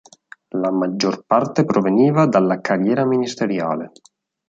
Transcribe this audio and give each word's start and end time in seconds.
La 0.57 0.71
maggior 0.71 1.25
parte 1.27 1.63
proveniva 1.63 2.25
dalla 2.25 2.59
carriera 2.59 3.05
ministeriale. 3.05 3.91